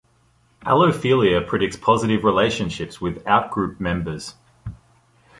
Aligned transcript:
Allophilia 0.63 1.45
predicts 1.47 1.77
positive 1.77 2.23
relationships 2.23 2.99
with 2.99 3.23
outgroup 3.25 3.79
members. 3.79 4.33